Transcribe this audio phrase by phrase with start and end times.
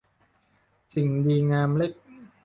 [0.93, 1.91] สิ่งดีงามเล็ก